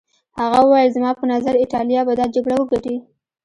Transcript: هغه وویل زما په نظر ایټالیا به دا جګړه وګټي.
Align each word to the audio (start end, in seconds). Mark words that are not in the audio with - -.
هغه 0.39 0.59
وویل 0.63 0.89
زما 0.95 1.11
په 1.19 1.25
نظر 1.33 1.53
ایټالیا 1.59 2.01
به 2.07 2.13
دا 2.19 2.25
جګړه 2.35 2.55
وګټي. 2.57 2.95